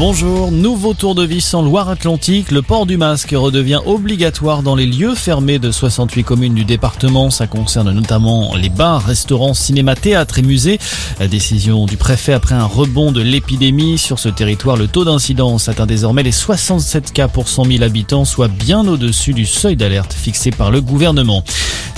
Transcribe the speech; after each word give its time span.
Bonjour, 0.00 0.50
nouveau 0.50 0.94
tour 0.94 1.14
de 1.14 1.26
vis 1.26 1.52
en 1.52 1.60
Loire-Atlantique. 1.60 2.52
Le 2.52 2.62
port 2.62 2.86
du 2.86 2.96
masque 2.96 3.34
redevient 3.36 3.80
obligatoire 3.84 4.62
dans 4.62 4.74
les 4.74 4.86
lieux 4.86 5.14
fermés 5.14 5.58
de 5.58 5.70
68 5.70 6.24
communes 6.24 6.54
du 6.54 6.64
département. 6.64 7.28
Ça 7.28 7.46
concerne 7.46 7.92
notamment 7.92 8.54
les 8.56 8.70
bars, 8.70 9.04
restaurants, 9.04 9.52
cinémas, 9.52 9.96
théâtres 9.96 10.38
et 10.38 10.42
musées. 10.42 10.78
La 11.18 11.28
décision 11.28 11.84
du 11.84 11.98
préfet 11.98 12.32
après 12.32 12.54
un 12.54 12.64
rebond 12.64 13.12
de 13.12 13.20
l'épidémie. 13.20 13.98
Sur 13.98 14.18
ce 14.18 14.30
territoire, 14.30 14.78
le 14.78 14.88
taux 14.88 15.04
d'incidence 15.04 15.68
atteint 15.68 15.84
désormais 15.84 16.22
les 16.22 16.32
67 16.32 17.12
cas 17.12 17.28
pour 17.28 17.46
100 17.48 17.66
000 17.66 17.82
habitants, 17.82 18.24
soit 18.24 18.48
bien 18.48 18.88
au-dessus 18.88 19.34
du 19.34 19.44
seuil 19.44 19.76
d'alerte 19.76 20.14
fixé 20.14 20.50
par 20.50 20.70
le 20.70 20.80
gouvernement. 20.80 21.44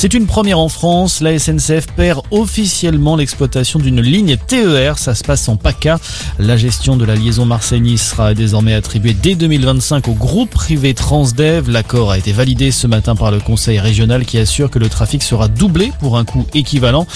C'est 0.00 0.14
une 0.14 0.26
première 0.26 0.58
en 0.58 0.70
France. 0.70 1.20
La 1.20 1.38
SNCF 1.38 1.88
perd 1.94 2.22
officiellement 2.30 3.16
l'exploitation 3.16 3.78
d'une 3.78 4.00
ligne 4.00 4.38
TER. 4.38 4.96
Ça 4.96 5.14
se 5.14 5.22
passe 5.22 5.46
en 5.46 5.56
PACA. 5.56 6.00
La 6.38 6.56
gestion 6.56 6.96
de 6.96 7.04
la 7.04 7.16
liaison 7.16 7.44
Marseille 7.44 7.98
sera 7.98 8.32
désormais 8.32 8.72
attribué 8.72 9.12
dès 9.12 9.34
2025 9.34 10.08
au 10.08 10.14
groupe 10.14 10.48
privé 10.48 10.94
Transdev. 10.94 11.68
L'accord 11.68 12.12
a 12.12 12.16
été 12.16 12.32
validé 12.32 12.70
ce 12.70 12.86
matin 12.86 13.14
par 13.14 13.30
le 13.30 13.40
conseil 13.40 13.78
régional 13.78 14.24
qui 14.24 14.38
assure 14.38 14.70
que 14.70 14.78
le 14.78 14.88
trafic 14.88 15.22
sera 15.22 15.48
doublé 15.48 15.92
pour 16.00 16.16
un 16.16 16.24
coût 16.24 16.46
équivalent. 16.54 17.06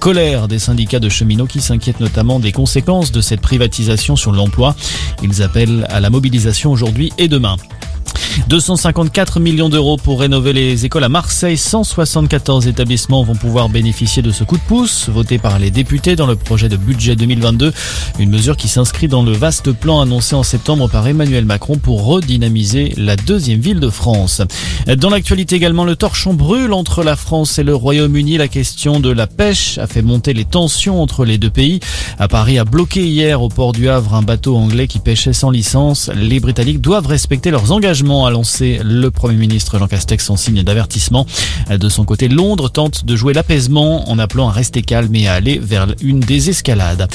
Colère 0.00 0.48
des 0.48 0.58
syndicats 0.58 0.98
de 0.98 1.08
cheminots 1.08 1.46
qui 1.46 1.60
s'inquiètent 1.60 2.00
notamment 2.00 2.40
des 2.40 2.50
conséquences 2.50 3.12
de 3.12 3.20
cette 3.20 3.40
privatisation 3.40 4.16
sur 4.16 4.32
l'emploi. 4.32 4.74
Ils 5.22 5.44
appellent 5.44 5.86
à 5.90 6.00
la 6.00 6.10
mobilisation 6.10 6.72
aujourd'hui 6.72 7.12
et 7.18 7.28
demain. 7.28 7.54
254 8.52 9.40
millions 9.40 9.70
d'euros 9.70 9.96
pour 9.96 10.20
rénover 10.20 10.52
les 10.52 10.84
écoles 10.84 11.04
à 11.04 11.08
Marseille. 11.08 11.56
174 11.56 12.66
établissements 12.66 13.22
vont 13.22 13.34
pouvoir 13.34 13.70
bénéficier 13.70 14.20
de 14.20 14.30
ce 14.30 14.44
coup 14.44 14.58
de 14.58 14.62
pouce 14.68 15.08
voté 15.08 15.38
par 15.38 15.58
les 15.58 15.70
députés 15.70 16.16
dans 16.16 16.26
le 16.26 16.36
projet 16.36 16.68
de 16.68 16.76
budget 16.76 17.16
2022. 17.16 17.72
Une 18.18 18.28
mesure 18.28 18.58
qui 18.58 18.68
s'inscrit 18.68 19.08
dans 19.08 19.22
le 19.22 19.32
vaste 19.32 19.72
plan 19.72 20.02
annoncé 20.02 20.34
en 20.34 20.42
septembre 20.42 20.90
par 20.90 21.08
Emmanuel 21.08 21.46
Macron 21.46 21.78
pour 21.78 22.04
redynamiser 22.04 22.92
la 22.98 23.16
deuxième 23.16 23.60
ville 23.60 23.80
de 23.80 23.88
France. 23.88 24.42
Dans 24.98 25.08
l'actualité 25.08 25.56
également, 25.56 25.86
le 25.86 25.96
torchon 25.96 26.34
brûle 26.34 26.74
entre 26.74 27.02
la 27.02 27.16
France 27.16 27.58
et 27.58 27.62
le 27.62 27.74
Royaume-Uni. 27.74 28.36
La 28.36 28.48
question 28.48 29.00
de 29.00 29.08
la 29.08 29.26
pêche 29.26 29.78
a 29.78 29.86
fait 29.86 30.02
monter 30.02 30.34
les 30.34 30.44
tensions 30.44 31.00
entre 31.00 31.24
les 31.24 31.38
deux 31.38 31.48
pays. 31.48 31.80
À 32.18 32.28
Paris 32.28 32.58
a 32.58 32.66
bloqué 32.66 33.02
hier 33.02 33.40
au 33.40 33.48
port 33.48 33.72
du 33.72 33.88
Havre 33.88 34.14
un 34.14 34.22
bateau 34.22 34.58
anglais 34.58 34.88
qui 34.88 34.98
pêchait 34.98 35.32
sans 35.32 35.50
licence. 35.50 36.10
Les 36.14 36.38
Britanniques 36.38 36.82
doivent 36.82 37.06
respecter 37.06 37.50
leurs 37.50 37.72
engagements 37.72 38.26
a 38.26 38.41
lancé 38.42 38.80
le 38.82 39.08
Premier 39.12 39.36
ministre 39.36 39.78
Jean 39.78 39.86
Castex 39.86 40.28
en 40.28 40.36
signe 40.36 40.64
d'avertissement. 40.64 41.26
De 41.70 41.88
son 41.88 42.04
côté, 42.04 42.26
Londres 42.26 42.70
tente 42.70 43.04
de 43.04 43.14
jouer 43.14 43.34
l'apaisement 43.34 44.10
en 44.10 44.18
appelant 44.18 44.48
à 44.48 44.50
rester 44.50 44.82
calme 44.82 45.14
et 45.14 45.28
à 45.28 45.34
aller 45.34 45.60
vers 45.62 45.86
une 46.02 46.18
désescalade. 46.18 47.06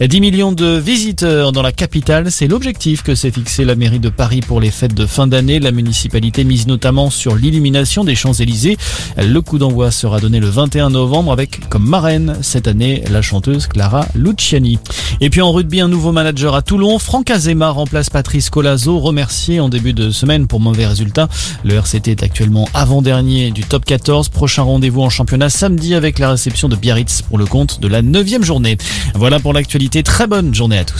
10 0.00 0.20
millions 0.20 0.52
de 0.52 0.78
visiteurs 0.78 1.50
dans 1.50 1.62
la 1.62 1.72
capitale, 1.72 2.30
c'est 2.30 2.46
l'objectif 2.46 3.02
que 3.02 3.16
s'est 3.16 3.32
fixé 3.32 3.64
la 3.64 3.74
mairie 3.74 3.98
de 3.98 4.10
Paris 4.10 4.42
pour 4.46 4.60
les 4.60 4.70
fêtes 4.70 4.94
de 4.94 5.06
fin 5.06 5.26
d'année. 5.26 5.58
La 5.58 5.72
municipalité 5.72 6.44
mise 6.44 6.68
notamment 6.68 7.10
sur 7.10 7.34
l'illumination 7.34 8.04
des 8.04 8.14
Champs-Élysées. 8.14 8.76
Le 9.16 9.40
coup 9.40 9.58
d'envoi 9.58 9.90
sera 9.90 10.20
donné 10.20 10.38
le 10.38 10.48
21 10.48 10.90
novembre 10.90 11.32
avec 11.32 11.68
comme 11.68 11.84
marraine 11.84 12.36
cette 12.42 12.68
année 12.68 13.02
la 13.10 13.22
chanteuse 13.22 13.66
Clara 13.66 14.06
Luciani. 14.14 14.78
Et 15.20 15.30
puis 15.30 15.40
en 15.40 15.50
rugby, 15.50 15.80
un 15.80 15.88
nouveau 15.88 16.12
manager 16.12 16.54
à 16.54 16.62
Toulon, 16.62 17.00
Franck 17.00 17.30
Azema 17.30 17.70
remplace 17.70 18.08
Patrice 18.08 18.50
Colazo, 18.50 19.00
remercié 19.00 19.58
en 19.58 19.68
début 19.68 19.92
de 19.92 20.10
semaine 20.10 20.46
pour 20.46 20.60
mauvais 20.76 20.86
résultats. 20.86 21.28
Le 21.64 21.74
RCT 21.74 22.10
est 22.10 22.22
actuellement 22.22 22.68
avant-dernier 22.74 23.50
du 23.50 23.62
top 23.62 23.86
14. 23.86 24.28
Prochain 24.28 24.62
rendez-vous 24.62 25.00
en 25.00 25.08
championnat 25.08 25.48
samedi 25.48 25.94
avec 25.94 26.18
la 26.18 26.30
réception 26.30 26.68
de 26.68 26.76
Biarritz 26.76 27.22
pour 27.22 27.38
le 27.38 27.46
compte 27.46 27.80
de 27.80 27.88
la 27.88 28.02
9 28.02 28.42
journée. 28.42 28.76
Voilà 29.14 29.40
pour 29.40 29.54
l'actualité. 29.54 30.02
Très 30.02 30.26
bonne 30.26 30.54
journée 30.54 30.78
à 30.78 30.84
tous. 30.84 30.94